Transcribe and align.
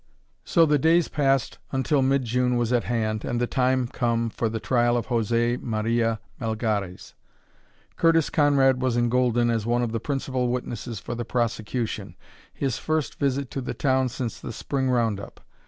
So 0.43 0.65
the 0.65 0.79
days 0.79 1.09
passed 1.09 1.59
until 1.71 2.01
mid 2.01 2.25
June 2.25 2.57
was 2.57 2.73
at 2.73 2.85
hand 2.85 3.23
and 3.23 3.39
the 3.39 3.45
time 3.45 3.87
come 3.87 4.31
for 4.31 4.49
the 4.49 4.59
trial 4.59 4.97
of 4.97 5.05
José 5.09 5.61
Maria 5.61 6.19
Melgares. 6.39 7.13
Curtis 7.97 8.31
Conrad 8.31 8.81
was 8.81 8.97
in 8.97 9.09
Golden 9.09 9.51
as 9.51 9.67
one 9.67 9.83
of 9.83 9.91
the 9.91 9.99
principal 9.99 10.47
witnesses 10.47 10.99
for 10.99 11.13
the 11.13 11.23
prosecution 11.23 12.15
his 12.51 12.79
first 12.79 13.19
visit 13.19 13.51
to 13.51 13.61
the 13.61 13.75
town 13.75 14.09
since 14.09 14.39
the 14.39 14.51
Spring 14.53 14.89
round 14.89 15.19
up. 15.19 15.39